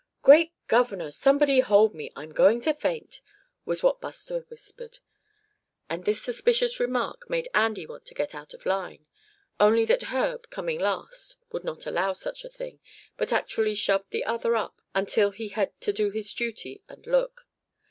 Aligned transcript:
"Great 0.23 0.51
governor! 0.67 1.11
somebody 1.11 1.59
hold 1.59 1.93
me. 1.93 2.11
I'm 2.15 2.31
going 2.31 2.59
to 2.61 2.73
faint!" 2.73 3.21
was 3.65 3.83
what 3.83 4.01
Buster 4.01 4.39
whispered; 4.49 4.97
and 5.91 6.05
this 6.05 6.19
suspicious 6.23 6.79
remark 6.79 7.29
made 7.29 7.47
Andy 7.53 7.85
want 7.85 8.07
to 8.07 8.15
get 8.15 8.33
out 8.33 8.55
of 8.55 8.65
line, 8.65 9.05
only 9.59 9.85
that 9.85 10.05
Herb, 10.05 10.49
coming 10.49 10.79
last, 10.79 11.37
would 11.51 11.63
not 11.63 11.85
allow 11.85 12.13
such 12.13 12.43
a 12.43 12.49
thing, 12.49 12.79
but 13.15 13.31
actually 13.31 13.75
shoved 13.75 14.09
the 14.09 14.25
other 14.25 14.55
up 14.55 14.81
until 14.95 15.29
he 15.29 15.49
just 15.49 15.55
had 15.55 15.81
to 15.81 15.93
do 15.93 16.09
his 16.09 16.33
duty 16.33 16.81
and 16.89 17.05
look. 17.05 17.45